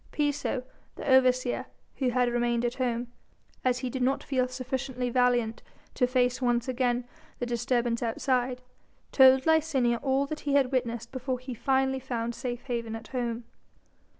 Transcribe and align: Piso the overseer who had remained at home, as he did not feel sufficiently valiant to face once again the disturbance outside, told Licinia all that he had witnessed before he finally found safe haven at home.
Piso 0.11 0.63
the 0.95 1.07
overseer 1.07 1.67
who 1.97 2.09
had 2.09 2.27
remained 2.27 2.65
at 2.65 2.73
home, 2.73 3.11
as 3.63 3.77
he 3.77 3.89
did 3.91 4.01
not 4.01 4.23
feel 4.23 4.47
sufficiently 4.47 5.11
valiant 5.11 5.61
to 5.93 6.07
face 6.07 6.41
once 6.41 6.67
again 6.67 7.03
the 7.37 7.45
disturbance 7.45 8.01
outside, 8.01 8.61
told 9.11 9.45
Licinia 9.45 9.99
all 10.01 10.25
that 10.25 10.39
he 10.39 10.53
had 10.55 10.71
witnessed 10.71 11.11
before 11.11 11.37
he 11.37 11.53
finally 11.53 11.99
found 11.99 12.33
safe 12.33 12.63
haven 12.63 12.95
at 12.95 13.09
home. 13.09 13.43